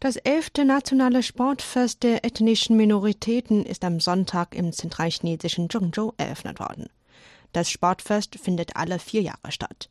[0.00, 6.88] Das elfte nationale Sportfest der ethnischen Minoritäten ist am Sonntag im zentralchinesischen Zhengzhou eröffnet worden.
[7.52, 9.90] Das Sportfest findet alle vier Jahre statt.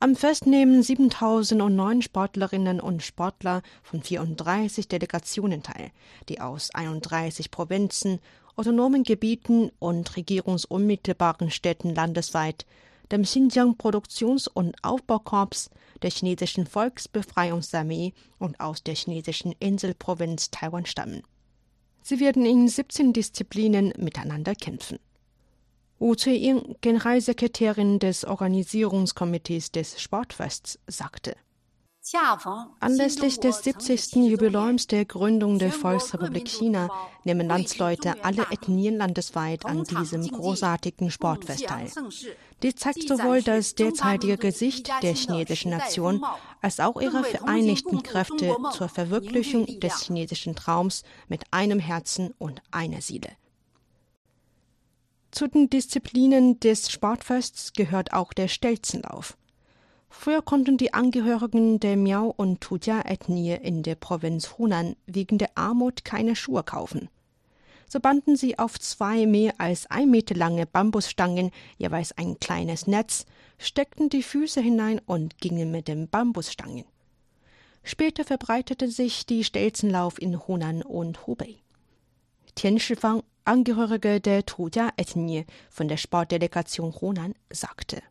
[0.00, 5.92] Am Fest nehmen 7009 Sportlerinnen und Sportler von 34 Delegationen teil,
[6.28, 8.18] die aus 31 Provinzen,
[8.56, 12.66] autonomen Gebieten und regierungsunmittelbaren Städten landesweit
[13.10, 15.70] dem Xinjiang Produktions- und Aufbaukorps,
[16.02, 21.22] der chinesischen Volksbefreiungsarmee und aus der chinesischen Inselprovinz Taiwan stammen.
[22.02, 24.98] Sie werden in 17 Disziplinen miteinander kämpfen.
[25.98, 31.36] Wu Zui-ying, Generalsekretärin des Organisierungskomitees des Sportfests, sagte,
[32.78, 34.14] Anlässlich des 70.
[34.30, 36.88] Jubiläums der Gründung der Volksrepublik China
[37.24, 41.90] nehmen Landsleute aller Ethnien landesweit an diesem großartigen Sportfest teil.
[42.62, 46.24] Dies zeigt sowohl das derzeitige Gesicht der chinesischen Nation
[46.62, 53.00] als auch ihre vereinigten Kräfte zur Verwirklichung des chinesischen Traums mit einem Herzen und einer
[53.00, 53.32] Seele.
[55.32, 59.36] Zu den Disziplinen des Sportfests gehört auch der Stelzenlauf.
[60.18, 66.04] Früher konnten die Angehörigen der Miao- und Tujia-Ethnie in der Provinz Hunan wegen der Armut
[66.04, 67.08] keine Schuhe kaufen.
[67.86, 73.26] So banden sie auf zwei mehr als ein Meter lange Bambusstangen jeweils ein kleines Netz,
[73.58, 76.86] steckten die Füße hinein und gingen mit den Bambusstangen.
[77.84, 81.56] Später verbreitete sich die Stelzenlauf in Hunan und Hubei.
[82.56, 88.02] Tian Shifang, Angehörige der Tujia-Ethnie von der Sportdelegation Hunan, sagte.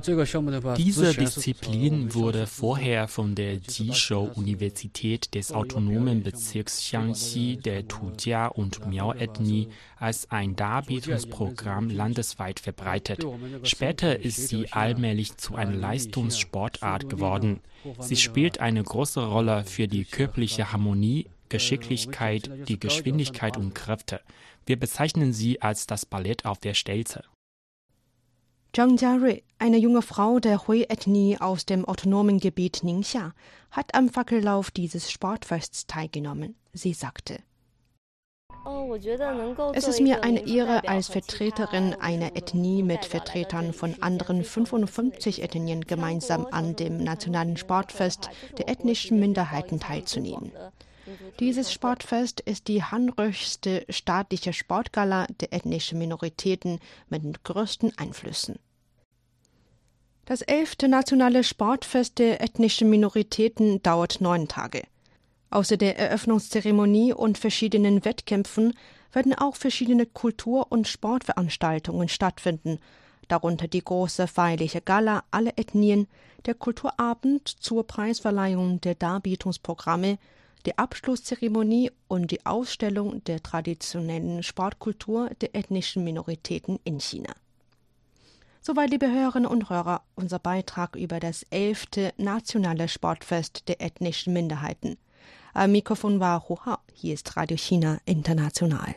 [0.00, 9.68] Diese Disziplin wurde vorher von der Jishou-Universität des autonomen Bezirks Xiangxi der Tujia- und Miao-Ethnie
[9.96, 13.26] als ein Darbietungsprogramm landesweit verbreitet.
[13.64, 17.60] Später ist sie allmählich zu einer Leistungssportart geworden.
[17.98, 24.20] Sie spielt eine große Rolle für die körperliche Harmonie, Geschicklichkeit, die Geschwindigkeit und Kräfte.
[24.64, 27.24] Wir bezeichnen sie als das Ballett auf der Stelze.
[28.72, 33.32] Zhang Jiarui, eine junge Frau der Hui-Ethnie aus dem autonomen Gebiet Ningxia,
[33.70, 36.54] hat am Fackellauf dieses Sportfests teilgenommen.
[36.72, 37.38] Sie sagte,
[39.72, 45.82] es ist mir eine Ehre, als Vertreterin einer Ethnie mit Vertretern von anderen 55 Ethnien
[45.82, 48.28] gemeinsam an dem nationalen Sportfest
[48.58, 50.52] der ethnischen Minderheiten teilzunehmen.
[51.40, 58.58] Dieses Sportfest ist die handrüchste staatliche Sportgala der ethnischen Minoritäten mit den größten Einflüssen.
[60.24, 64.82] Das elfte nationale Sportfest der ethnischen Minoritäten dauert neun Tage.
[65.50, 68.74] Außer der Eröffnungszeremonie und verschiedenen Wettkämpfen
[69.12, 72.78] werden auch verschiedene Kultur- und Sportveranstaltungen stattfinden,
[73.28, 76.08] darunter die große feierliche Gala aller Ethnien,
[76.44, 80.18] der Kulturabend zur Preisverleihung der Darbietungsprogramme,
[80.66, 87.32] die Abschlusszeremonie und die Ausstellung der traditionellen Sportkultur der ethnischen Minoritäten in China.
[88.60, 94.98] Soweit, liebe Hörerinnen und Hörer, unser Beitrag über das elfte nationale Sportfest der ethnischen Minderheiten.
[95.54, 96.78] Am Mikrofon war Hu Hao.
[96.92, 98.94] Hier ist Radio China International.